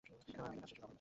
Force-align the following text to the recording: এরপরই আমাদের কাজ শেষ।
এরপরই 0.05 0.35
আমাদের 0.37 0.61
কাজ 0.61 0.69
শেষ। 0.69 0.89